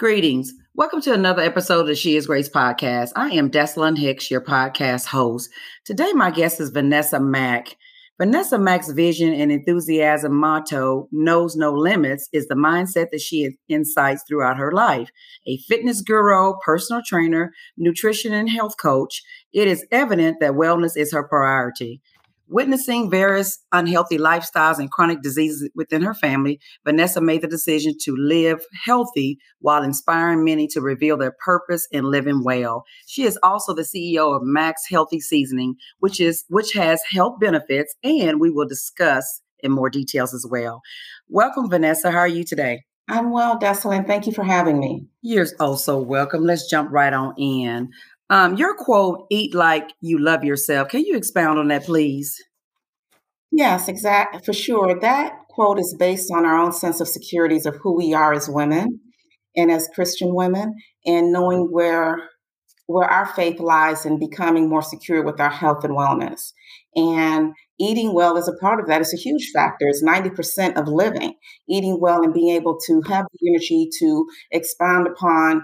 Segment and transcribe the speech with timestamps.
[0.00, 0.54] Greetings.
[0.74, 3.10] Welcome to another episode of She is Grace podcast.
[3.16, 5.50] I am Desalyn Hicks, your podcast host.
[5.84, 7.76] Today, my guest is Vanessa Mack.
[8.18, 14.24] Vanessa Mack's vision and enthusiasm motto, knows no limits, is the mindset that she incites
[14.26, 15.10] throughout her life.
[15.46, 19.22] A fitness guru, personal trainer, nutrition and health coach,
[19.52, 22.00] it is evident that wellness is her priority.
[22.52, 28.16] Witnessing various unhealthy lifestyles and chronic diseases within her family, Vanessa made the decision to
[28.18, 32.82] live healthy while inspiring many to reveal their purpose in living well.
[33.06, 37.94] She is also the CEO of Mack's Healthy Seasoning, which is which has health benefits,
[38.02, 40.82] and we will discuss in more details as well.
[41.28, 42.10] Welcome, Vanessa.
[42.10, 42.82] How are you today?
[43.08, 44.08] I'm well, Desalyn.
[44.08, 45.06] Thank you for having me.
[45.22, 46.44] You're also welcome.
[46.44, 47.90] Let's jump right on in.
[48.30, 50.88] Um, your quote, eat like you love yourself.
[50.88, 52.36] Can you expound on that, please?
[53.50, 54.40] Yes, exactly.
[54.44, 54.98] For sure.
[55.00, 58.48] That quote is based on our own sense of securities of who we are as
[58.48, 59.00] women
[59.56, 62.30] and as Christian women, and knowing where
[62.86, 66.52] where our faith lies in becoming more secure with our health and wellness.
[66.96, 69.00] And eating well is a part of that.
[69.00, 69.86] It's a huge factor.
[69.86, 71.34] It's 90% of living.
[71.68, 75.62] Eating well and being able to have the energy to expound upon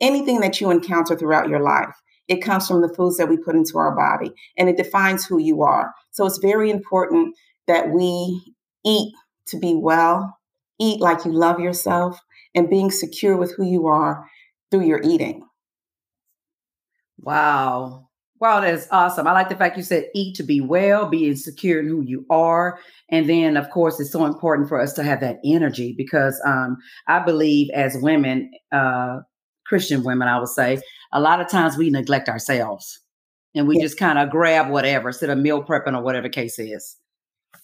[0.00, 1.94] anything that you encounter throughout your life.
[2.28, 5.38] It comes from the foods that we put into our body and it defines who
[5.38, 5.92] you are.
[6.12, 7.34] So it's very important
[7.66, 9.12] that we eat
[9.48, 10.38] to be well,
[10.80, 12.18] eat like you love yourself,
[12.54, 14.28] and being secure with who you are
[14.70, 15.46] through your eating.
[17.18, 18.08] Wow.
[18.40, 19.28] Wow, that is awesome.
[19.28, 22.26] I like the fact you said eat to be well, be secure in who you
[22.28, 22.80] are.
[23.08, 26.76] And then, of course, it's so important for us to have that energy because um,
[27.06, 29.18] I believe as women, uh,
[29.72, 30.78] Christian women, I would say,
[31.12, 33.00] a lot of times we neglect ourselves
[33.54, 33.84] and we yeah.
[33.84, 36.98] just kind of grab whatever instead of meal prepping or whatever case is.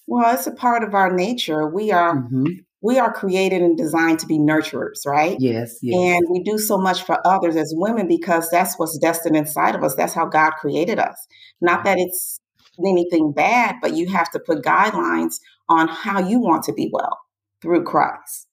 [0.07, 1.69] Well, it's a part of our nature.
[1.69, 2.47] We are mm-hmm.
[2.81, 5.37] we are created and designed to be nurturers, right?
[5.39, 5.99] Yes, yes.
[5.99, 9.85] And we do so much for others as women because that's what's destined inside of
[9.85, 9.95] us.
[9.95, 11.27] That's how God created us.
[11.61, 12.41] Not that it's
[12.83, 15.35] anything bad, but you have to put guidelines
[15.69, 17.19] on how you want to be well
[17.61, 18.47] through Christ.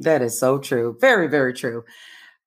[0.00, 0.98] That is so true.
[1.00, 1.84] Very, very true.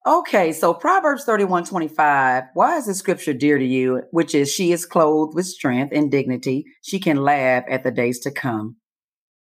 [0.05, 2.43] Okay, so Proverbs 31 25.
[2.53, 4.01] Why is the scripture dear to you?
[4.11, 6.65] Which is, She is clothed with strength and dignity.
[6.81, 8.75] She can laugh at the days to come.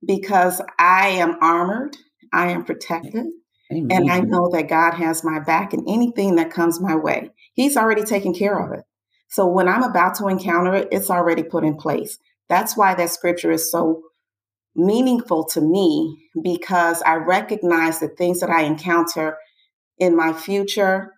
[0.07, 1.97] Because I am armored,
[2.33, 3.27] I am protected,
[3.73, 3.89] Amen.
[3.91, 7.31] and I know that God has my back in anything that comes my way.
[7.55, 8.85] He's already taken care of it.
[9.29, 12.19] So when I'm about to encounter it, it's already put in place.
[12.49, 14.03] That's why that scripture is so
[14.77, 19.39] meaningful to me because I recognize the things that I encounter
[19.99, 21.13] in my future,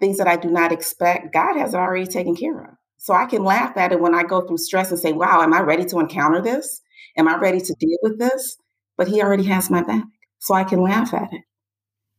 [0.00, 2.70] things that I do not expect, God has already taken care of.
[2.98, 5.52] So I can laugh at it when I go through stress and say, wow, am
[5.52, 6.80] I ready to encounter this?
[7.16, 8.56] Am I ready to deal with this?
[8.96, 10.04] But He already has my back.
[10.38, 11.42] So I can laugh at it.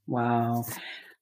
[0.08, 0.64] Wow.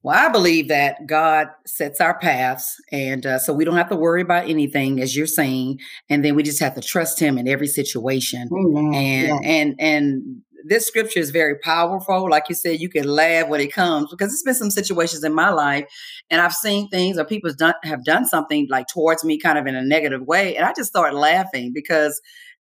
[0.04, 3.96] Well, I believe that God sets our paths, and uh, so we don't have to
[3.96, 5.80] worry about anything, as you're saying,
[6.10, 8.50] and then we just have to trust Him in every situation.
[8.52, 8.94] Amen.
[8.94, 9.40] And yeah.
[9.50, 12.30] and and this scripture is very powerful.
[12.30, 15.34] Like you said, you can laugh when it comes because it's been some situations in
[15.34, 15.86] my life,
[16.30, 19.68] and I've seen things or people done, have done something like towards me, kind of
[19.68, 22.22] in a negative way, and I just start laughing because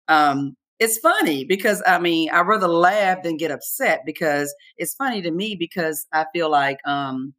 [0.09, 1.45] um, it's funny.
[1.45, 6.07] Because I mean, I rather laugh than get upset because it's funny to me because
[6.13, 7.35] I feel like um,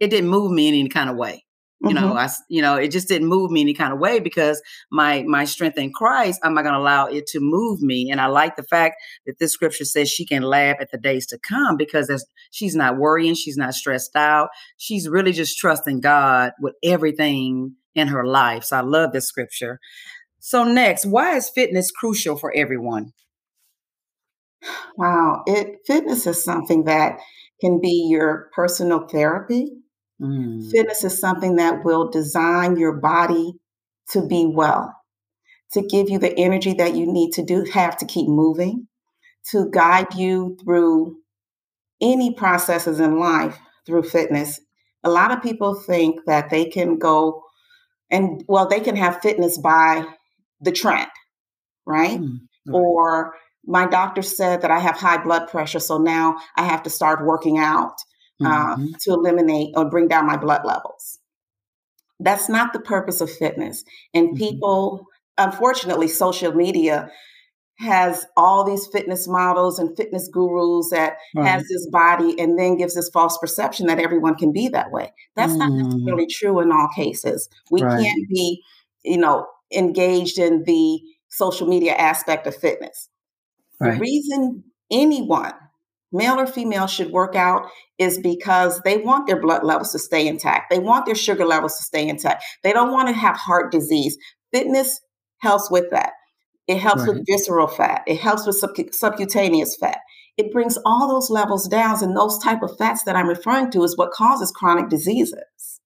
[0.00, 1.44] it didn't move me in any kind of way.
[1.82, 2.08] You mm-hmm.
[2.08, 4.60] know, I you know, it just didn't move me any kind of way because
[4.90, 8.10] my my strength in Christ, I'm not going to allow it to move me.
[8.10, 11.26] And I like the fact that this scripture says she can laugh at the days
[11.28, 12.10] to come because
[12.50, 14.50] she's not worrying, she's not stressed out.
[14.76, 18.64] She's really just trusting God with everything in her life.
[18.64, 19.80] So I love this scripture.
[20.38, 23.12] So next, why is fitness crucial for everyone?
[24.96, 27.20] Wow, it fitness is something that
[27.62, 29.79] can be your personal therapy
[30.20, 30.70] Mm.
[30.70, 33.54] Fitness is something that will design your body
[34.10, 34.94] to be well,
[35.72, 38.86] to give you the energy that you need to do have to keep moving,
[39.50, 41.16] to guide you through
[42.00, 44.60] any processes in life through fitness.
[45.04, 47.42] A lot of people think that they can go
[48.10, 50.04] and well, they can have fitness by
[50.60, 51.10] the trend,
[51.86, 52.20] right?
[52.20, 52.40] Mm.
[52.66, 52.74] Right.
[52.74, 53.34] Or
[53.64, 57.24] my doctor said that I have high blood pressure, so now I have to start
[57.24, 57.94] working out
[58.44, 58.86] uh, mm-hmm.
[59.00, 61.18] to eliminate or bring down my blood levels.
[62.18, 63.84] That's not the purpose of fitness.
[64.12, 64.36] And mm-hmm.
[64.36, 65.06] people,
[65.38, 67.10] unfortunately, social media
[67.78, 71.48] has all these fitness models and fitness gurus that right.
[71.48, 75.10] has this body and then gives this false perception that everyone can be that way.
[75.34, 75.58] That's mm.
[75.58, 77.48] not necessarily true in all cases.
[77.70, 78.02] We right.
[78.02, 78.62] can't be,
[79.02, 83.08] you know, engaged in the social media aspect of fitness.
[83.80, 83.94] Right.
[83.94, 85.54] The reason anyone
[86.12, 87.66] male or female, should work out
[87.98, 90.70] is because they want their blood levels to stay intact.
[90.70, 92.44] They want their sugar levels to stay intact.
[92.62, 94.16] They don't want to have heart disease.
[94.52, 95.00] Fitness
[95.38, 96.12] helps with that.
[96.66, 97.16] It helps right.
[97.16, 98.02] with visceral fat.
[98.06, 99.98] It helps with sub- subcutaneous fat.
[100.36, 103.82] It brings all those levels down, and those type of fats that I'm referring to
[103.82, 105.80] is what causes chronic diseases.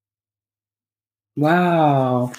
[1.36, 2.32] Wow.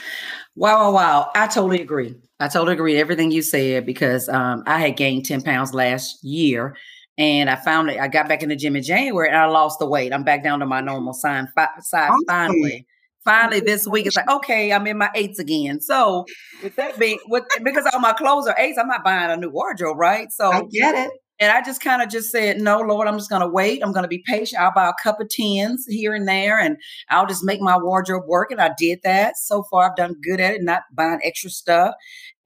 [0.55, 1.31] Wow, wow, wow.
[1.35, 2.15] I totally agree.
[2.39, 6.75] I totally agree everything you said because um, I had gained 10 pounds last year
[7.17, 7.99] and I found it.
[7.99, 10.13] I got back in the gym in January and I lost the weight.
[10.13, 11.47] I'm back down to my normal size,
[11.81, 12.85] size finally.
[13.23, 15.81] Finally, this week it's like, okay, I'm in my eights again.
[15.81, 16.25] So
[16.61, 19.49] with that being with because all my clothes are eights, I'm not buying a new
[19.49, 20.31] wardrobe, right?
[20.31, 21.11] So I get it.
[21.39, 23.83] And I just kind of just said, no, Lord, I'm just going to wait.
[23.83, 24.61] I'm going to be patient.
[24.61, 26.77] I'll buy a cup of tens here and there, and
[27.09, 28.51] I'll just make my wardrobe work.
[28.51, 29.35] And I did that.
[29.35, 31.93] So far, I've done good at it, not buying extra stuff.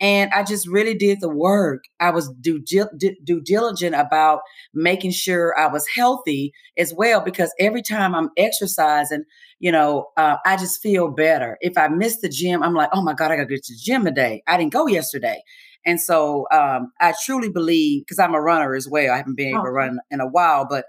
[0.01, 1.84] And I just really did the work.
[2.00, 4.40] I was due, due diligent about
[4.74, 9.25] making sure I was healthy as well, because every time I'm exercising,
[9.60, 11.57] you know, uh, I just feel better.
[11.60, 13.74] If I miss the gym, I'm like, oh my God, I got to go to
[13.74, 14.42] the gym today.
[14.48, 15.44] I didn't go yesterday.
[15.86, 19.50] And so um, I truly believe, because I'm a runner as well, I haven't been
[19.50, 20.86] able to run in a while, but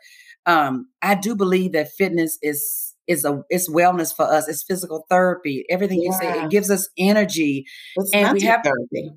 [0.47, 4.49] um, I do believe that fitness is is a it's wellness for us.
[4.49, 5.65] It's physical therapy.
[5.69, 6.11] Everything yeah.
[6.11, 7.67] you say, it gives us energy.
[7.97, 9.11] It's and we have therapy.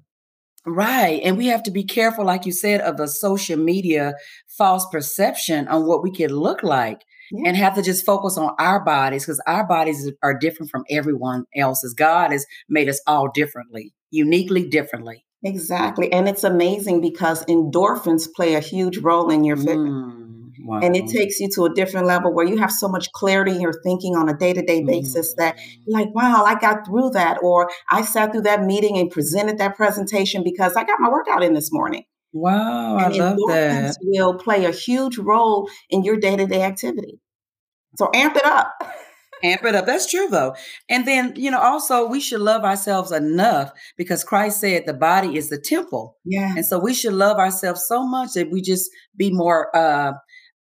[0.66, 1.22] Right.
[1.24, 4.16] And we have to be careful, like you said, of the social media
[4.57, 7.01] false perception on what we can look like
[7.31, 7.50] yeah.
[7.50, 11.46] and have to just focus on our bodies because our bodies are different from everyone
[11.56, 11.94] else's.
[11.94, 15.25] God has made us all differently, uniquely differently.
[15.44, 16.12] Exactly.
[16.13, 19.78] And it's amazing because endorphins play a huge role in your fitness.
[19.78, 20.80] Mm, wow.
[20.81, 23.62] And it takes you to a different level where you have so much clarity in
[23.62, 25.57] your thinking on a day to day basis that
[25.88, 27.38] like, wow, I got through that.
[27.42, 31.44] Or I sat through that meeting and presented that presentation because I got my workout
[31.44, 32.04] in this morning.
[32.33, 33.95] Wow, and I love that.
[34.01, 37.19] will play a huge role in your day to day activity.
[37.95, 38.74] So amp it up.
[39.44, 39.86] amp it up.
[39.86, 40.56] That's true though.
[40.89, 45.38] And then, you know, also we should love ourselves enough because Christ said the body
[45.38, 46.18] is the temple.
[46.25, 46.56] Yeah.
[46.56, 50.13] And so we should love ourselves so much that we just be more uh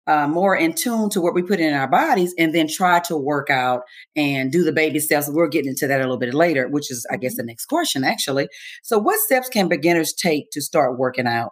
[0.10, 3.16] uh, more in tune to what we put in our bodies and then try to
[3.16, 3.84] work out
[4.16, 5.30] and do the baby steps.
[5.30, 7.50] We're getting into that a little bit later, which is, I guess, the mm-hmm.
[7.50, 8.50] next question, actually.
[8.82, 11.52] So, what steps can beginners take to start working out?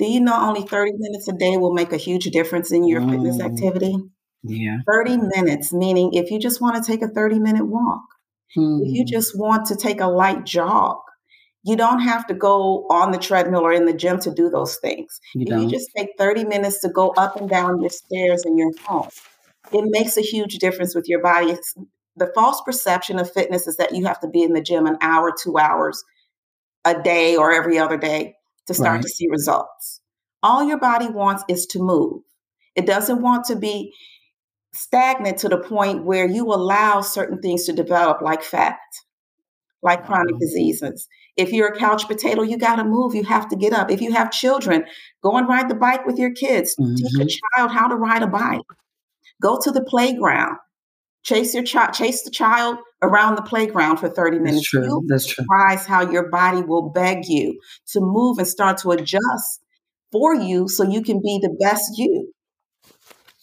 [0.00, 3.02] Do you know only 30 minutes a day will make a huge difference in your
[3.02, 3.10] mm.
[3.10, 3.94] fitness activity?
[4.42, 4.78] Yeah.
[4.90, 8.02] 30 minutes, meaning if you just want to take a 30 minute walk,
[8.54, 8.80] hmm.
[8.82, 9.12] if you hmm.
[9.12, 10.96] just want to take a light jog,
[11.62, 14.76] you don't have to go on the treadmill or in the gym to do those
[14.76, 15.20] things.
[15.34, 15.62] You if don't.
[15.62, 19.08] you just take 30 minutes to go up and down your stairs in your home,
[19.72, 21.50] it makes a huge difference with your body.
[21.50, 21.74] It's,
[22.16, 24.96] the false perception of fitness is that you have to be in the gym an
[25.00, 26.02] hour, two hours
[26.84, 28.34] a day or every other day
[28.66, 29.02] to start right.
[29.02, 30.00] to see results.
[30.42, 32.22] All your body wants is to move.
[32.74, 33.92] It doesn't want to be
[34.72, 38.78] stagnant to the point where you allow certain things to develop, like fat,
[39.82, 41.08] like chronic diseases.
[41.36, 43.14] If you're a couch potato, you got to move.
[43.14, 43.90] You have to get up.
[43.90, 44.84] If you have children,
[45.22, 46.74] go and ride the bike with your kids.
[46.78, 46.94] Mm-hmm.
[46.96, 47.58] Teach a mm-hmm.
[47.58, 48.60] child how to ride a bike.
[49.40, 50.56] Go to the playground.
[51.22, 54.56] Chase your child, chase the child around the playground for 30 minutes.
[54.56, 54.84] That's true.
[54.84, 55.44] You'll That's true.
[55.44, 59.60] Surprise how your body will beg you to move and start to adjust
[60.12, 62.32] for you so you can be the best you.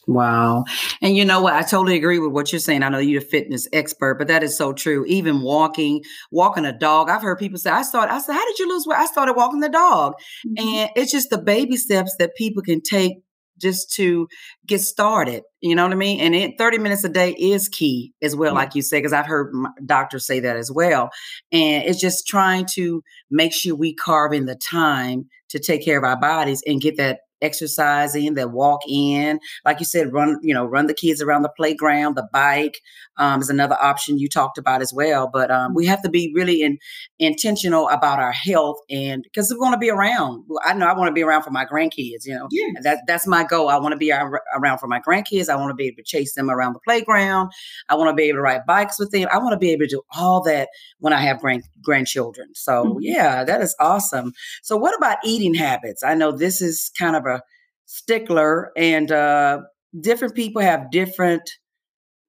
[0.07, 0.63] Wow.
[1.01, 1.53] And you know what?
[1.53, 2.81] I totally agree with what you're saying.
[2.81, 5.05] I know you're a fitness expert, but that is so true.
[5.05, 7.09] Even walking, walking a dog.
[7.09, 8.99] I've heard people say, I started, I said, how did you lose weight?
[8.99, 10.13] I started walking the dog.
[10.47, 10.67] Mm-hmm.
[10.67, 13.17] And it's just the baby steps that people can take
[13.59, 14.27] just to
[14.65, 15.43] get started.
[15.61, 16.19] You know what I mean?
[16.21, 19.25] And it, 30 minutes a day is key as well, like you say, because I've
[19.25, 19.53] heard
[19.85, 21.09] doctors say that as well.
[21.51, 25.97] And it's just trying to make sure we carve in the time to take care
[25.97, 30.53] of our bodies and get that exercising, that walk in, like you said, run, you
[30.53, 32.81] know, run the kids around the playground, the bike
[33.17, 35.29] um, is another option you talked about as well.
[35.31, 36.77] But um, we have to be really in,
[37.19, 40.43] intentional about our health and because we want to be around.
[40.63, 42.79] I know I want to be around for my grandkids, you know, yeah.
[42.83, 43.69] that, that's my goal.
[43.69, 45.49] I want to be around for my grandkids.
[45.49, 47.51] I want to be able to chase them around the playground.
[47.89, 49.27] I want to be able to ride bikes with them.
[49.31, 50.69] I want to be able to do all that
[50.99, 52.49] when I have grand, grandchildren.
[52.53, 52.97] So mm-hmm.
[53.01, 54.33] yeah, that is awesome.
[54.63, 56.03] So what about eating habits?
[56.03, 57.41] I know this is kind of a
[57.85, 59.61] stickler, and uh,
[59.99, 61.49] different people have different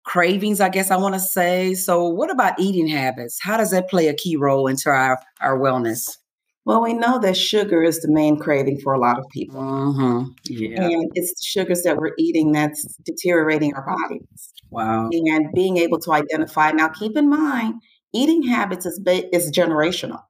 [0.09, 1.75] cravings, I guess I want to say.
[1.75, 3.39] So, what about eating habits?
[3.41, 6.17] How does that play a key role into our, our wellness?
[6.65, 9.61] Well, we know that sugar is the main craving for a lot of people.
[9.61, 10.31] Mm-hmm.
[10.45, 10.83] Yeah.
[10.83, 14.53] And it's the sugars that we're eating that's deteriorating our bodies.
[14.71, 15.09] Wow.
[15.13, 16.73] And being able to identify.
[16.73, 17.75] Now, keep in mind,
[18.13, 20.23] eating habits is, is generational.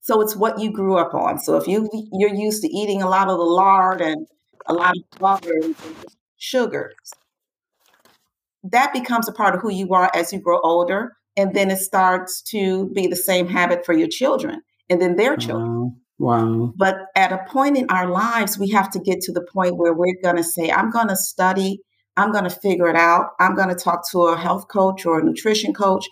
[0.00, 1.38] So it's what you grew up on.
[1.38, 4.26] So if you you're used to eating a lot of the lard and
[4.66, 5.76] a lot of butters,
[6.38, 6.94] sugars.
[8.64, 11.16] That becomes a part of who you are as you grow older.
[11.36, 14.60] And then it starts to be the same habit for your children
[14.90, 15.96] and then their children.
[16.18, 16.72] Wow.
[16.76, 19.94] But at a point in our lives, we have to get to the point where
[19.94, 21.80] we're going to say, I'm going to study,
[22.16, 25.20] I'm going to figure it out, I'm going to talk to a health coach or
[25.20, 26.06] a nutrition coach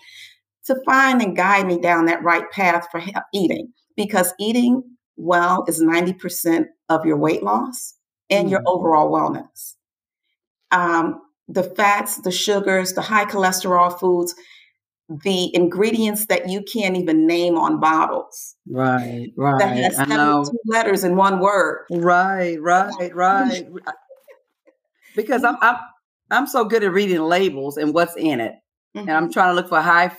[0.65, 3.01] to find and guide me down that right path for
[3.33, 3.73] eating.
[3.97, 4.83] Because eating
[5.17, 7.95] well is 90% of your weight loss
[8.29, 9.75] and mm your overall wellness.
[10.71, 14.35] Um, the fats, the sugars, the high cholesterol foods,
[15.23, 18.55] the ingredients that you can't even name on bottles.
[18.69, 19.59] Right, right.
[19.59, 21.85] That has 72 letters in one word.
[21.89, 23.65] Right, right, right.
[25.15, 25.77] because I'm I'm
[26.29, 28.53] I'm so good at reading labels and what's in it.
[28.95, 28.99] Mm-hmm.
[28.99, 29.31] And I'm mm-hmm.
[29.31, 30.11] trying to look for high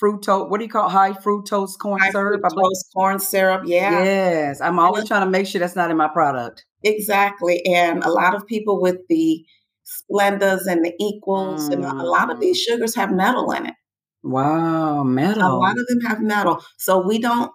[0.00, 0.48] fructose.
[0.48, 2.42] What do you call high fructose corn high syrup?
[2.42, 3.62] Fructose corn syrup.
[3.66, 4.04] Yeah.
[4.04, 6.64] Yes, I'm always trying to make sure that's not in my product.
[6.84, 9.44] Exactly, and a lot of people with the
[9.86, 11.74] Splendas and the Equals, mm.
[11.74, 12.72] and a lot of these mm.
[12.72, 13.74] sugars have metal in it.
[14.22, 15.42] Wow, metal.
[15.42, 16.60] A lot of them have metal.
[16.78, 17.52] So we don't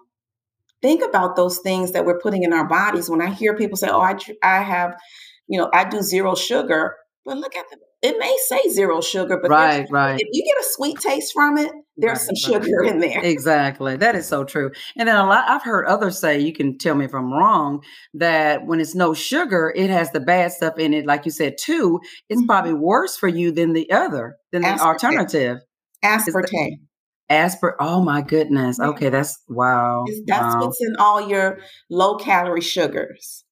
[0.80, 3.10] think about those things that we're putting in our bodies.
[3.10, 4.96] When I hear people say, "Oh, I I have,
[5.46, 9.38] you know, I do zero sugar," but look at the it may say zero sugar,
[9.40, 10.18] but right, right.
[10.18, 12.64] If you get a sweet taste from it, there's right, some right.
[12.64, 13.22] sugar in there.
[13.22, 13.96] Exactly.
[13.96, 14.72] That is so true.
[14.96, 17.84] And then a lot I've heard others say, you can tell me if I'm wrong,
[18.14, 21.58] that when it's no sugar, it has the bad stuff in it, like you said,
[21.60, 22.00] too.
[22.28, 22.46] It's mm-hmm.
[22.46, 24.76] probably worse for you than the other, than Aspartame.
[24.78, 25.58] the alternative.
[26.04, 26.78] Aspartame.
[27.30, 27.76] Aspart.
[27.78, 28.80] Oh my goodness.
[28.80, 30.04] Okay, that's wow.
[30.26, 30.60] That's wow.
[30.60, 33.44] what's in all your low calorie sugars.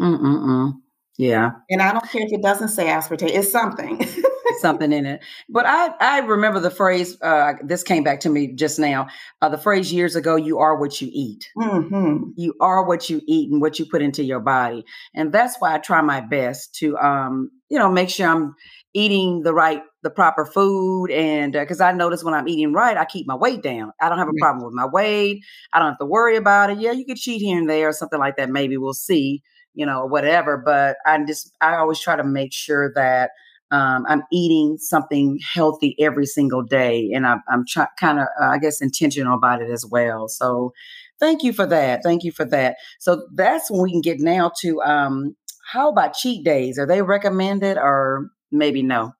[0.00, 0.74] Mm-mm-mm.
[1.16, 1.52] Yeah.
[1.70, 4.04] And I don't care if it doesn't say aspartame, it's something.
[4.60, 5.20] something in it.
[5.48, 9.08] But I, I remember the phrase, uh, this came back to me just now.
[9.40, 11.48] Uh, the phrase years ago, you are what you eat.
[11.56, 12.30] Mm-hmm.
[12.36, 14.84] You are what you eat and what you put into your body.
[15.14, 18.54] And that's why I try my best to, um, you know, make sure I'm
[18.92, 21.10] eating the right, the proper food.
[21.10, 23.92] And because uh, I notice when I'm eating right, I keep my weight down.
[24.00, 25.42] I don't have a problem with my weight.
[25.72, 26.78] I don't have to worry about it.
[26.78, 28.50] Yeah, you could cheat here and there or something like that.
[28.50, 29.42] Maybe we'll see
[29.74, 30.56] you know, whatever.
[30.56, 33.30] But I just, I always try to make sure that
[33.70, 37.10] um, I'm eating something healthy every single day.
[37.12, 40.28] And I, I'm try, kind of, uh, I guess, intentional about it as well.
[40.28, 40.72] So
[41.18, 42.02] thank you for that.
[42.02, 42.76] Thank you for that.
[43.00, 45.36] So that's when we can get now to um,
[45.72, 46.78] how about cheat days?
[46.78, 49.14] Are they recommended or maybe no?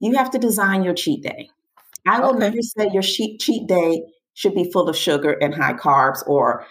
[0.00, 1.50] You have to design your cheat day.
[2.06, 2.38] I will okay.
[2.38, 4.02] never say your cheat, cheat day
[4.34, 6.64] should be full of sugar and high carbs or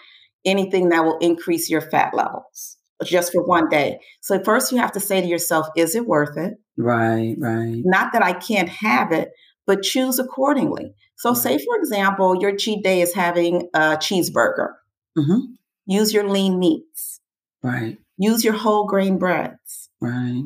[0.44, 3.98] anything that will increase your fat levels just for one day.
[4.20, 6.54] So first you have to say to yourself, is it worth it?
[6.76, 7.82] Right, right.
[7.84, 9.30] Not that I can't have it,
[9.66, 10.94] but choose accordingly.
[11.16, 11.38] So right.
[11.38, 14.74] say for example, your cheat day is having a cheeseburger.
[15.18, 15.40] Mm-hmm.
[15.86, 17.20] Use your lean meats.
[17.62, 17.98] Right.
[18.18, 19.90] Use your whole grain breads.
[20.00, 20.44] Right.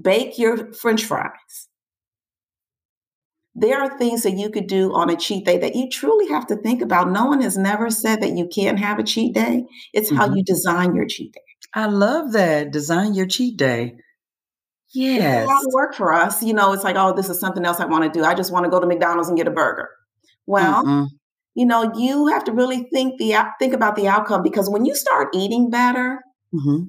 [0.00, 1.68] Bake your french fries.
[3.54, 6.46] There are things that you could do on a cheat day that you truly have
[6.46, 7.10] to think about.
[7.10, 9.64] No one has never said that you can't have a cheat day.
[9.92, 10.16] It's mm-hmm.
[10.16, 11.40] how you design your cheat day.
[11.74, 12.70] I love that.
[12.72, 13.96] Design your cheat day.
[14.94, 15.42] Yes.
[15.42, 16.42] It's a lot of work for us.
[16.42, 18.24] You know, it's like, oh, this is something else I want to do.
[18.24, 19.90] I just want to go to McDonald's and get a burger.
[20.46, 21.06] Well, mm
[21.58, 24.94] you know, you have to really think the think about the outcome because when you
[24.94, 26.20] start eating better,
[26.54, 26.84] mm-hmm.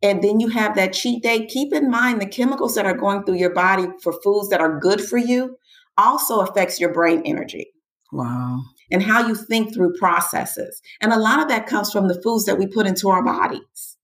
[0.00, 3.24] and then you have that cheat day, keep in mind the chemicals that are going
[3.24, 5.56] through your body for foods that are good for you
[5.98, 7.66] also affects your brain energy.
[8.12, 8.62] Wow.
[8.92, 10.80] And how you think through processes.
[11.00, 13.95] And a lot of that comes from the foods that we put into our bodies.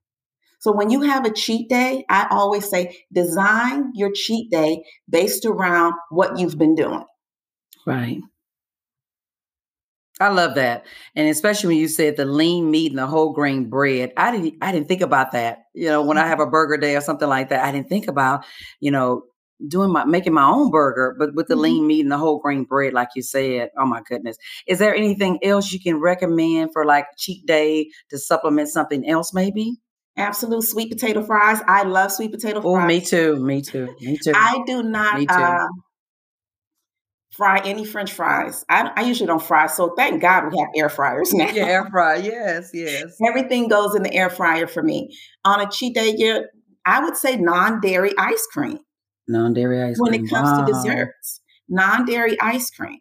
[0.62, 5.45] So when you have a cheat day, I always say design your cheat day based
[5.45, 7.02] around what you've been doing.
[7.85, 8.21] Right.
[10.21, 10.87] I love that.
[11.16, 14.12] And especially when you said the lean meat and the whole grain bread.
[14.16, 15.64] I didn't I didn't think about that.
[15.75, 18.07] You know, when I have a burger day or something like that, I didn't think
[18.07, 18.45] about,
[18.78, 19.25] you know,
[19.66, 21.62] doing my making my own burger, but with the mm-hmm.
[21.62, 23.71] lean meat and the whole grain bread, like you said.
[23.76, 24.37] Oh my goodness.
[24.69, 29.35] Is there anything else you can recommend for like cheat day to supplement something else
[29.35, 29.81] maybe?
[30.16, 31.61] Absolute sweet potato fries.
[31.66, 32.83] I love sweet potato fries.
[32.83, 33.37] Oh, me too.
[33.37, 33.95] Me too.
[34.00, 34.33] Me too.
[34.35, 35.66] I do not uh,
[37.33, 38.64] fry any French fries.
[38.69, 41.50] I, I, usually don't fry, so thank God we have air fryers now.
[41.52, 42.19] Yeah, air fryer.
[42.19, 43.16] Yes, yes.
[43.26, 45.16] Everything goes in the air fryer for me.
[45.45, 46.40] On a cheat day, yeah,
[46.85, 48.78] I would say non-dairy ice cream.
[49.28, 50.23] Non-dairy ice when cream.
[50.23, 50.66] When it comes wow.
[50.66, 52.99] to desserts, non-dairy ice cream.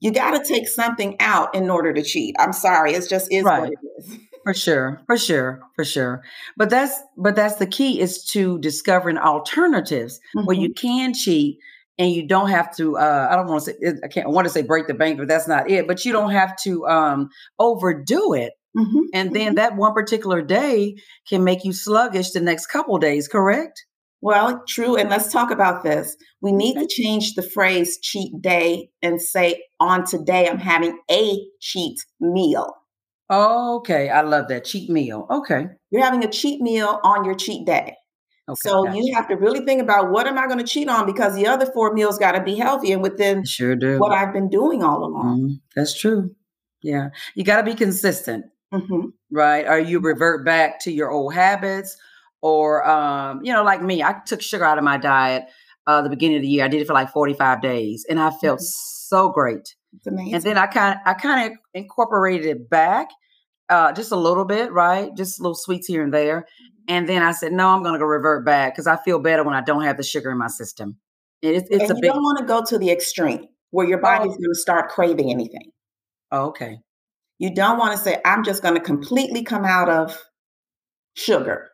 [0.00, 2.34] You got to take something out in order to cheat.
[2.38, 3.60] I'm sorry, it's just is right.
[3.60, 4.18] what it is.
[4.44, 6.22] For sure, for sure, for sure.
[6.56, 10.46] But that's but that's the key is to discovering alternatives mm-hmm.
[10.46, 11.58] where you can cheat
[11.98, 14.46] and you don't have to uh, i don't want to say i can't I want
[14.46, 17.28] to say break the bank but that's not it but you don't have to um,
[17.58, 19.00] overdo it Mm-hmm.
[19.12, 19.54] And then mm-hmm.
[19.56, 20.96] that one particular day
[21.28, 23.84] can make you sluggish the next couple days, correct?
[24.22, 24.96] Well, true.
[24.96, 26.16] And let's talk about this.
[26.42, 31.38] We need to change the phrase cheat day and say, on today, I'm having a
[31.60, 32.74] cheat meal.
[33.30, 34.08] Okay.
[34.08, 34.64] I love that.
[34.64, 35.26] Cheat meal.
[35.30, 35.66] Okay.
[35.90, 37.96] You're having a cheat meal on your cheat day.
[38.48, 38.96] Okay, so gotcha.
[38.96, 41.46] you have to really think about what am I going to cheat on because the
[41.46, 43.98] other four meals got to be healthy and within sure do.
[44.00, 45.40] what I've been doing all along.
[45.40, 46.34] Mm, that's true.
[46.82, 47.10] Yeah.
[47.36, 48.46] You got to be consistent.
[48.74, 49.10] Mm-hmm.
[49.30, 49.66] Right.
[49.66, 51.96] Or you revert back to your old habits
[52.42, 55.44] or um, you know, like me, I took sugar out of my diet
[55.86, 56.64] uh the beginning of the year.
[56.64, 59.06] I did it for like 45 days and I felt mm-hmm.
[59.08, 59.76] so great.
[60.06, 63.08] And then I kind of I kind of incorporated it back
[63.68, 65.14] uh just a little bit, right?
[65.16, 66.40] Just little sweets here and there.
[66.40, 66.94] Mm-hmm.
[66.94, 69.44] And then I said, no, I'm going to go revert back because I feel better
[69.44, 70.96] when I don't have the sugar in my system.
[71.40, 72.10] It's, it's and a you big...
[72.12, 74.36] don't want to go to the extreme where your body's oh.
[74.36, 75.70] going to start craving anything.
[76.32, 76.78] Oh, okay.
[77.38, 80.18] You don't want to say, I'm just going to completely come out of
[81.14, 81.70] sugar.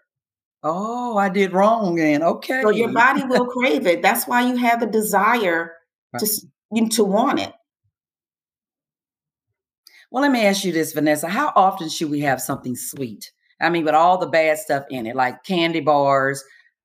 [0.62, 2.22] Oh, I did wrong then.
[2.22, 2.60] Okay.
[2.62, 4.02] So your body will crave it.
[4.02, 5.72] That's why you have the desire
[6.12, 6.20] right.
[6.20, 7.52] to, you, to want it.
[10.10, 11.28] Well, let me ask you this, Vanessa.
[11.28, 13.30] How often should we have something sweet?
[13.60, 16.42] I mean, with all the bad stuff in it, like candy bars,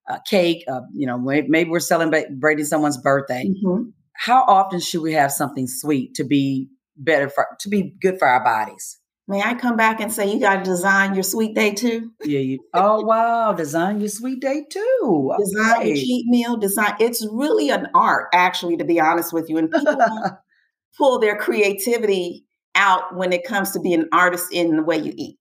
[0.09, 3.45] uh, cake, uh, you know, maybe we're celebrating someone's birthday.
[3.45, 3.89] Mm-hmm.
[4.13, 8.27] How often should we have something sweet to be better for, to be good for
[8.27, 8.99] our bodies?
[9.27, 12.11] May I come back and say you got to design your sweet day too?
[12.23, 12.39] Yeah.
[12.39, 15.33] You, oh wow, design your sweet day too.
[15.39, 15.87] Design okay.
[15.87, 16.57] your cheat meal.
[16.57, 16.95] Design.
[16.99, 19.57] It's really an art, actually, to be honest with you.
[19.57, 19.95] And people
[20.97, 25.13] pull their creativity out when it comes to being an artist in the way you
[25.15, 25.37] eat.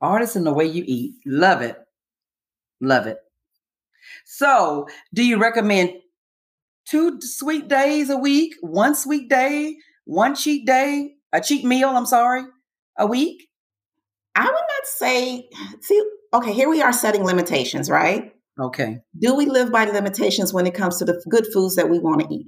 [0.00, 1.14] Artist in the way you eat.
[1.26, 1.76] Love it.
[2.80, 3.18] Love it.
[4.24, 5.92] So, do you recommend
[6.86, 11.90] two sweet days a week, one sweet day, one cheat day, a cheat meal?
[11.90, 12.44] I'm sorry
[12.98, 13.48] a week?
[14.34, 15.48] I would not say,
[15.80, 18.32] see, okay, here we are setting limitations, right?
[18.60, 18.98] Okay.
[19.18, 22.20] Do we live by limitations when it comes to the good foods that we want
[22.20, 22.46] to eat?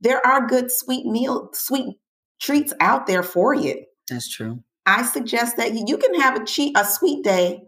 [0.00, 1.96] There are good sweet meal, sweet
[2.40, 3.84] treats out there for you.
[4.08, 4.62] That's true.
[4.86, 7.62] I suggest that you can have a cheat, a sweet day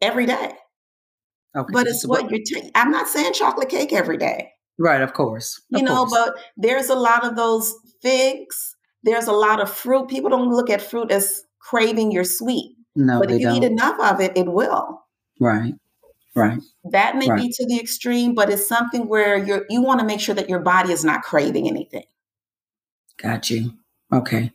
[0.00, 0.52] every day.
[1.56, 1.72] Okay.
[1.72, 2.40] But it's what you're.
[2.44, 4.52] T- I'm not saying chocolate cake every day.
[4.78, 5.02] Right.
[5.02, 5.60] Of course.
[5.72, 6.12] Of you know, course.
[6.12, 10.08] but there's a lot of those figs there's a lot of fruit.
[10.08, 12.76] People don't look at fruit as craving your sweet.
[12.94, 13.56] No, but if you don't.
[13.56, 15.02] eat enough of it, it will.
[15.40, 15.74] Right.
[16.34, 16.58] Right.
[16.90, 17.42] That may right.
[17.42, 20.48] be to the extreme, but it's something where you're you want to make sure that
[20.48, 22.04] your body is not craving anything.
[23.22, 23.72] Got you.
[24.12, 24.52] Okay.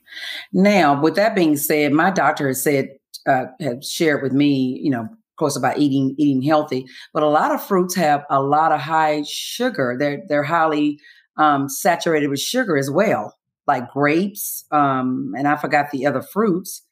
[0.53, 2.89] Now, with that being said, my doctor has said
[3.25, 7.29] uh, have shared with me, you know, of course, about eating eating healthy, but a
[7.29, 9.95] lot of fruits have a lot of high sugar.
[9.99, 10.99] They're they're highly
[11.37, 16.83] um, saturated with sugar as well like grapes, um, and I forgot the other fruits.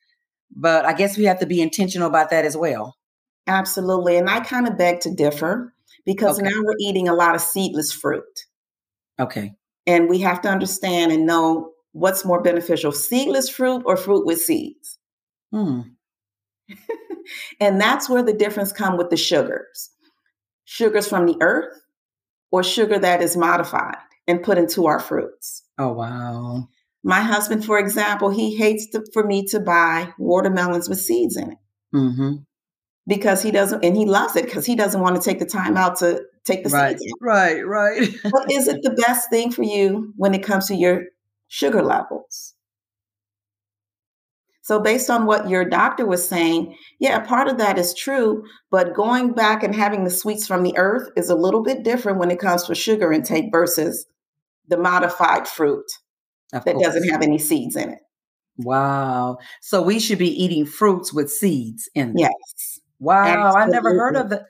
[0.56, 2.98] But I guess we have to be intentional about that as well.
[3.48, 4.18] Absolutely.
[4.18, 5.74] And I kind of beg to differ
[6.06, 6.50] because okay.
[6.50, 8.24] now we're eating a lot of seedless fruit.
[9.20, 9.54] Okay.
[9.88, 14.42] And we have to understand and know what's more beneficial seedless fruit or fruit with
[14.42, 14.98] seeds.
[15.52, 15.82] Hmm.
[17.60, 19.92] and that's where the difference come with the sugars.
[20.66, 21.80] Sugars from the earth
[22.52, 25.64] or sugar that is modified and put into our fruits.
[25.78, 26.68] Oh, wow.
[27.04, 31.52] My husband, for example, he hates to, for me to buy watermelons with seeds in
[31.52, 31.58] it.
[31.94, 32.34] Mm-hmm.
[33.08, 35.78] Because he doesn't, and he loves it because he doesn't want to take the time
[35.78, 37.14] out to take the right, seeds.
[37.14, 37.26] Out.
[37.26, 38.10] Right, right.
[38.24, 41.04] but is it the best thing for you when it comes to your
[41.48, 42.56] sugar levels?
[44.66, 48.44] So, based on what your doctor was saying, yeah, part of that is true.
[48.72, 52.18] But going back and having the sweets from the earth is a little bit different
[52.18, 54.08] when it comes to sugar intake versus
[54.68, 55.86] the modified fruit
[56.52, 56.88] of that course.
[56.88, 58.00] doesn't have any seeds in it.
[58.58, 59.38] Wow.
[59.62, 62.18] So we should be eating fruits with seeds in them.
[62.18, 62.80] Yes.
[63.00, 63.26] Wow.
[63.26, 63.62] Absolutely.
[63.62, 64.46] I never heard of that.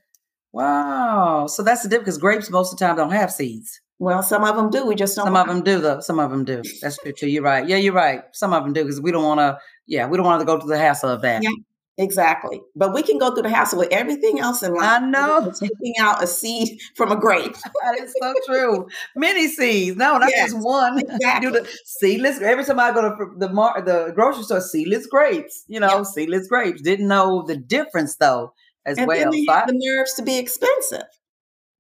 [0.52, 1.48] Wow.
[1.48, 3.82] So that's the difference because grapes most of the time don't have seeds.
[4.00, 4.86] Well, some of them do.
[4.86, 5.26] We just don't.
[5.26, 6.02] Some of them do, though.
[6.02, 6.62] Some of them do.
[6.82, 7.30] That's true too.
[7.30, 7.68] You're right.
[7.68, 8.24] Yeah, you're right.
[8.34, 9.58] Some of them do because we don't want to.
[9.88, 11.44] Yeah, we don't want to go through the hassle of that.
[11.44, 11.52] Yeah.
[11.98, 12.62] Exactly.
[12.76, 14.84] But we can go through the hassle with everything else in life.
[14.84, 15.52] I know.
[15.60, 17.54] Taking out a seed from a grape.
[17.84, 18.88] that is so true.
[19.16, 19.96] Many seeds.
[19.96, 21.00] No, not yes, just one.
[21.16, 21.52] Exactly.
[21.52, 22.42] Do the seedless.
[22.42, 25.64] Every time I go to the mar- the grocery store, seedless grapes.
[25.68, 26.82] You know, seedless grapes.
[26.82, 28.54] Didn't know the difference though
[28.86, 29.18] as and well.
[29.18, 31.06] Then they have the nerves to be expensive.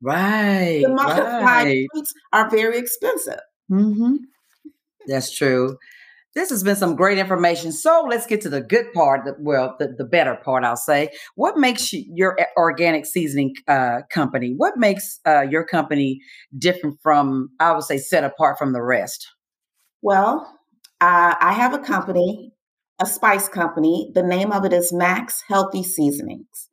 [0.01, 0.81] Right.
[0.83, 1.87] The modified right.
[1.91, 3.39] fruits are very expensive.
[3.69, 4.15] Mm-hmm.
[5.07, 5.77] That's true.
[6.35, 7.71] This has been some great information.
[7.71, 9.21] So let's get to the good part.
[9.39, 11.09] Well, the, the better part, I'll say.
[11.35, 14.53] What makes you, your organic seasoning uh, company?
[14.55, 16.19] What makes uh, your company
[16.57, 19.27] different from, I would say, set apart from the rest?
[20.01, 20.59] Well,
[20.99, 22.51] uh, I have a company
[22.99, 24.11] a spice company.
[24.13, 26.69] The name of it is Mack's Healthy Seasonings.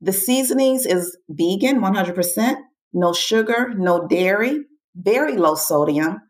[0.00, 2.56] The seasonings is vegan, 100%,
[2.92, 4.64] no sugar, no dairy,
[4.96, 6.20] very low sodium.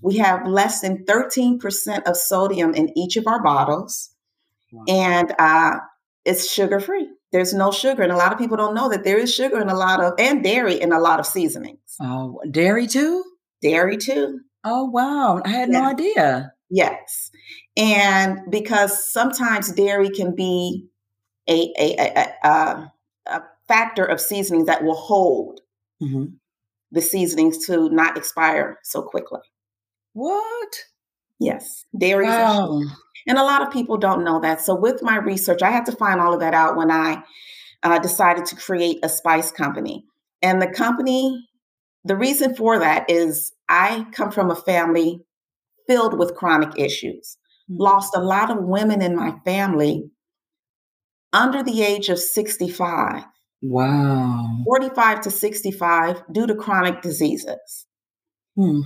[0.00, 4.10] We have less than 13% of sodium in each of our bottles,
[4.70, 4.84] wow.
[4.88, 5.78] and uh,
[6.24, 7.08] it's sugar free.
[7.32, 9.68] There's no sugar, and a lot of people don't know that there is sugar in
[9.68, 11.80] a lot of and dairy in a lot of seasonings.
[12.00, 13.24] Oh, dairy too?
[13.60, 14.40] Dairy too.
[14.64, 16.52] Oh wow, I had no idea.
[16.70, 17.30] Yes,
[17.76, 20.86] and because sometimes dairy can be
[21.48, 22.92] a a, a, a,
[23.26, 25.60] a factor of seasonings that will hold
[26.00, 26.26] mm-hmm.
[26.92, 29.40] the seasonings to not expire so quickly.
[30.12, 30.76] What?
[31.38, 32.26] Yes, dairy.
[32.26, 32.82] Wow.
[33.26, 34.60] And a lot of people don't know that.
[34.60, 37.22] So, with my research, I had to find all of that out when I
[37.82, 40.04] uh, decided to create a spice company.
[40.40, 41.48] And the company,
[42.04, 45.20] the reason for that is I come from a family
[45.88, 47.36] filled with chronic issues,
[47.70, 47.80] mm-hmm.
[47.80, 50.10] lost a lot of women in my family
[51.32, 53.24] under the age of 65.
[53.62, 54.58] Wow.
[54.64, 57.86] 45 to 65 due to chronic diseases.
[58.56, 58.82] Hmm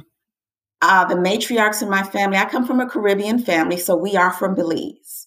[0.82, 4.32] uh, the matriarchs in my family, I come from a Caribbean family, so we are
[4.32, 5.26] from Belize.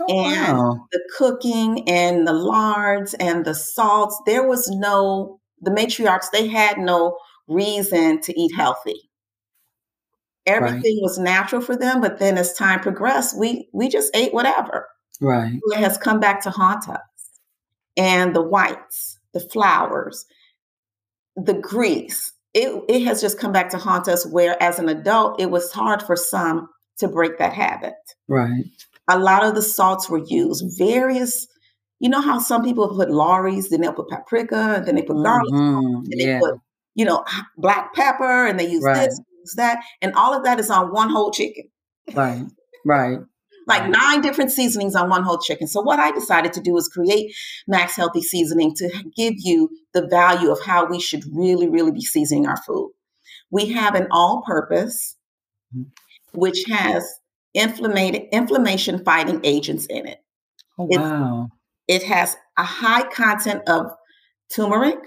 [0.00, 0.86] Oh, and wow.
[0.90, 6.78] the cooking and the lards and the salts, there was no, the matriarchs, they had
[6.78, 9.10] no reason to eat healthy.
[10.46, 11.02] Everything right.
[11.02, 14.86] was natural for them, but then as time progressed, we we just ate whatever.
[15.20, 15.58] Right.
[15.72, 17.00] It has come back to haunt us.
[17.96, 20.26] And the whites, the flowers,
[21.34, 25.40] the grease, it, it has just come back to haunt us where as an adult
[25.40, 27.94] it was hard for some to break that habit
[28.28, 28.64] right
[29.08, 31.46] a lot of the salts were used various
[32.00, 35.22] you know how some people put Lawry's, then they'll put paprika, and then they put
[35.22, 35.96] garlic, mm-hmm.
[36.10, 36.38] and they yeah.
[36.38, 36.56] put,
[36.94, 37.24] you know,
[37.56, 39.08] black pepper, and they use right.
[39.08, 41.64] this, use that, and all of that is on one whole chicken.
[42.12, 42.44] Right,
[42.84, 43.20] right
[43.66, 45.66] like nine different seasonings on one whole chicken.
[45.66, 47.34] So what I decided to do was create
[47.66, 52.02] Mack's Healthy Seasoning to give you the value of how we should really, really be
[52.02, 52.92] seasoning our food.
[53.50, 55.16] We have an all-purpose,
[55.74, 55.88] mm-hmm.
[56.38, 57.04] which has
[57.54, 60.18] inflammation fighting agents in it.
[60.78, 61.48] Oh, wow.
[61.86, 63.92] It, it has a high content of
[64.54, 64.98] turmeric.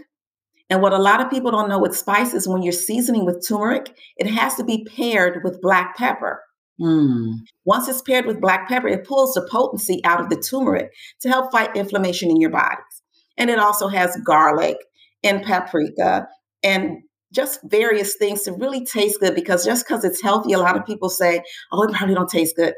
[0.70, 3.96] And what a lot of people don't know with spices, when you're seasoning with turmeric,
[4.18, 6.42] it has to be paired with black pepper.
[6.80, 7.40] Mm.
[7.66, 11.30] Once it's paired with black pepper, it pulls the potency out of the turmeric to
[11.30, 13.04] help fight inflammation in your bodies.
[13.38, 14.78] And it also has garlic
[15.24, 16.28] and paprika
[16.64, 17.00] and
[17.34, 20.86] just various things to really taste good because just because it's healthy, a lot of
[20.86, 22.74] people say, oh, it probably don't taste good.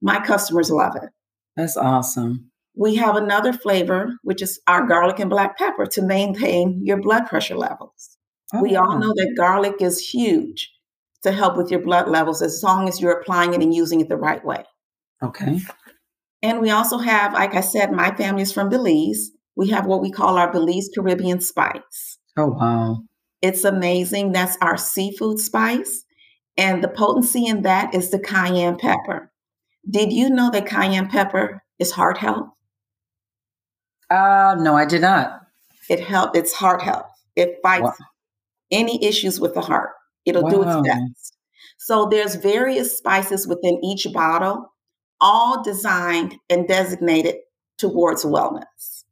[0.00, 1.08] My customers love it.
[1.56, 2.50] That's awesome.
[2.76, 7.26] We have another flavor, which is our garlic and black pepper to maintain your blood
[7.26, 8.16] pressure levels.
[8.54, 10.70] Oh, we all know that garlic is huge
[11.22, 14.08] to help with your blood levels as long as you're applying it and using it
[14.08, 14.64] the right way.
[15.22, 15.60] Okay.
[16.42, 19.30] And we also have, like I said, my family is from Belize.
[19.56, 22.18] We have what we call our Belize Caribbean spice.
[22.36, 23.02] Oh, wow.
[23.42, 24.32] It's amazing.
[24.32, 26.04] That's our seafood spice.
[26.56, 29.32] And the potency in that is the cayenne pepper.
[29.88, 32.48] Did you know that cayenne pepper is heart health?
[34.10, 35.40] Uh, no, I did not.
[35.88, 36.36] It help.
[36.36, 37.06] It's heart health.
[37.36, 37.94] It fights wow.
[38.70, 39.90] any issues with the heart.
[40.28, 40.50] It'll wow.
[40.50, 41.36] do its best.
[41.78, 44.74] So there's various spices within each bottle,
[45.20, 47.36] all designed and designated
[47.78, 49.04] towards wellness.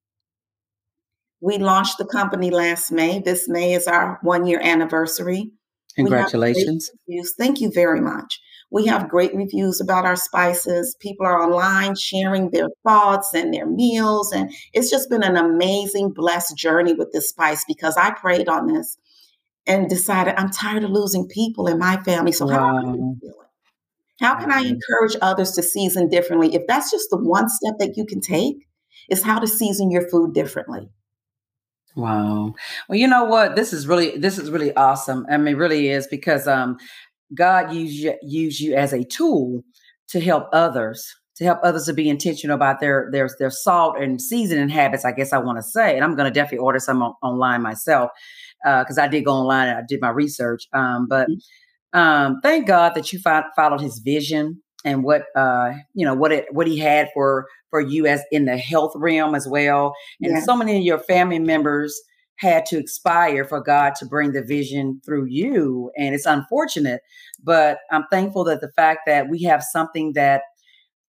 [1.40, 3.20] We launched the company last May.
[3.20, 5.52] This May is our one year anniversary.
[5.94, 6.90] Congratulations.
[7.38, 8.40] Thank you very much.
[8.70, 10.96] We have great reviews about our spices.
[11.00, 14.32] People are online sharing their thoughts and their meals.
[14.32, 18.66] And it's just been an amazing, blessed journey with this spice because I prayed on
[18.66, 18.98] this
[19.66, 22.32] and decided I'm tired of losing people in my family.
[22.32, 22.78] So how wow.
[22.78, 26.54] am I How can I encourage others to season differently?
[26.54, 28.66] If that's just the one step that you can take,
[29.10, 30.88] is how to season your food differently.
[31.94, 32.54] Wow.
[32.88, 33.56] Well, you know what?
[33.56, 35.26] This is really this is really awesome.
[35.30, 36.78] I mean, really is because um
[37.34, 39.64] God used you, used you as a tool
[40.08, 44.20] to help others, to help others to be intentional about their their their salt and
[44.20, 45.04] seasoning habits.
[45.04, 47.62] I guess I want to say, and I'm going to definitely order some on, online
[47.62, 48.10] myself
[48.64, 50.66] because uh, I did go online and I did my research.
[50.72, 51.98] Um, but mm-hmm.
[51.98, 56.32] um, thank God that you fo- followed His vision and what uh, you know what
[56.32, 59.94] it what He had for for you as in the health realm as well.
[60.22, 60.44] And yeah.
[60.44, 62.00] so many of your family members
[62.36, 65.90] had to expire for God to bring the vision through you.
[65.96, 67.00] And it's unfortunate,
[67.42, 70.42] but I'm thankful that the fact that we have something that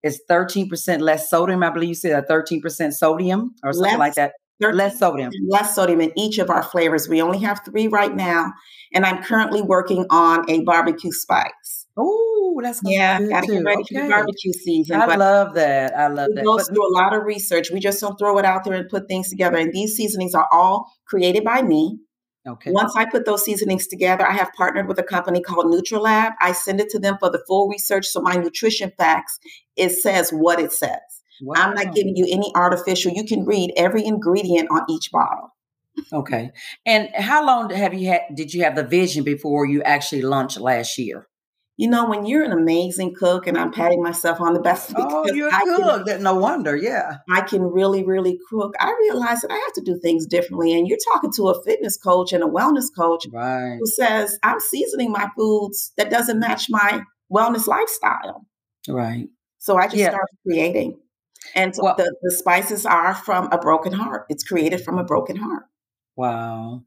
[0.04, 4.16] is 13% less sodium, I believe you said a 13% sodium or something less, like
[4.16, 5.32] that less sodium.
[5.48, 7.08] Less sodium in each of our flavors.
[7.08, 8.54] We only have three right now.
[8.94, 11.86] And I'm currently working on a barbecue spice.
[11.98, 13.20] Oh, that's yeah.
[13.20, 13.96] Gotta get ready okay.
[13.96, 15.02] for the barbecue season.
[15.02, 15.98] I love that.
[15.98, 16.42] I love that.
[16.42, 17.72] We go through a lot of research.
[17.72, 19.58] We just don't throw it out there and put things together.
[19.58, 22.00] And these seasonings are all created by me.
[22.48, 22.72] Okay.
[22.72, 26.34] Once I put those seasonings together, I have partnered with a company called NutriLab.
[26.40, 28.06] I send it to them for the full research.
[28.06, 29.38] So my nutrition facts,
[29.76, 31.17] it says what it says.
[31.42, 31.56] Wow.
[31.58, 33.12] I'm not giving you any artificial.
[33.12, 35.54] You can read every ingredient on each bottle.
[36.14, 36.52] Okay.
[36.86, 40.60] And how long have you had did you have the vision before you actually launched
[40.60, 41.28] last year?
[41.80, 45.32] You know, when you're an amazing cook, and I'm patting myself on the back oh,
[45.32, 46.08] you're I cook.
[46.08, 47.18] Can, no wonder, yeah.
[47.32, 48.74] I can really, really cook.
[48.80, 50.74] I realize that I have to do things differently.
[50.74, 53.78] And you're talking to a fitness coach and a wellness coach right.
[53.80, 58.48] who says, I'm seasoning my foods that doesn't match my wellness lifestyle.
[58.90, 59.28] Right.
[59.60, 60.10] So I just yeah.
[60.10, 60.98] started creating.
[61.56, 64.26] And well, the, the spices are from a broken heart.
[64.30, 65.64] It's created from a broken heart.
[66.16, 66.84] Wow.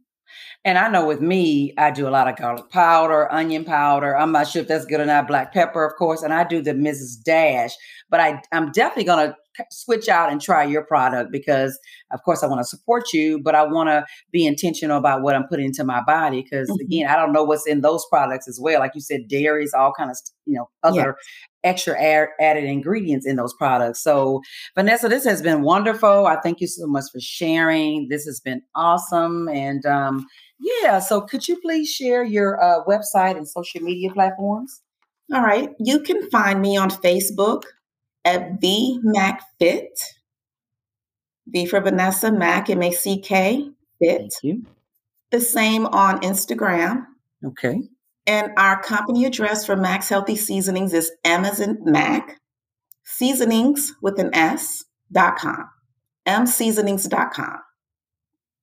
[0.64, 4.16] And I know with me, I do a lot of garlic powder, onion powder.
[4.16, 5.26] I'm not sure if that's good or not.
[5.26, 7.22] Black pepper, of course, and I do the Mrs.
[7.24, 7.72] Dash.
[8.10, 9.36] But I, I'm definitely going to
[9.70, 11.78] switch out and try your product because,
[12.12, 15.34] of course, I want to support you, but I want to be intentional about what
[15.34, 16.84] I'm putting into my body because, mm-hmm.
[16.84, 18.80] again, I don't know what's in those products as well.
[18.80, 21.16] Like you said, dairies, all kind of, you know, other
[21.62, 24.02] extra added ingredients in those products.
[24.02, 24.40] So,
[24.74, 26.26] Vanessa, this has been wonderful.
[26.26, 28.08] I thank you so much for sharing.
[28.08, 29.48] This has been awesome.
[29.48, 30.26] And um,
[30.58, 34.82] yeah, so could you please share your uh, website and social media platforms?
[35.32, 35.70] All right.
[35.78, 37.62] You can find me on Facebook
[38.24, 39.98] at V Mack Fit.
[41.46, 43.68] V for Vanessa, Mack, M A C K,
[44.00, 44.18] Fit.
[44.18, 44.66] Thank you.
[45.30, 47.06] The same on Instagram.
[47.44, 47.80] Okay.
[48.26, 52.38] And our company address for Mack's Healthy Seasonings is Amazon Mac,
[53.04, 55.64] seasonings with an S dot com,
[56.28, 57.58] mseasonings.com.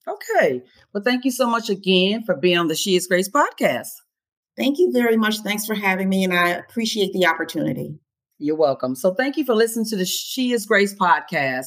[0.08, 0.62] Okay.
[0.94, 3.90] Well, thank you so much again for being on the She is Grace podcast.
[4.56, 5.40] Thank you very much.
[5.40, 8.00] Thanks for having me, and I appreciate the opportunity.
[8.40, 8.96] You're welcome.
[8.96, 11.66] So, thank you for listening to the She is Grace podcast.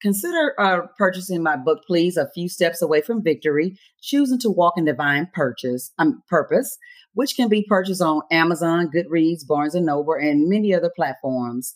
[0.00, 2.16] Consider uh, purchasing my book, please.
[2.16, 6.78] A few steps away from victory, choosing to walk in divine purchase, um, purpose
[7.14, 11.74] which can be purchased on Amazon, Goodreads, Barnes and Noble, and many other platforms.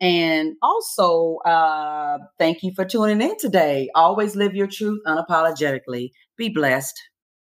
[0.00, 3.88] And also, uh, thank you for tuning in today.
[3.94, 6.10] Always live your truth unapologetically.
[6.36, 7.00] Be blessed.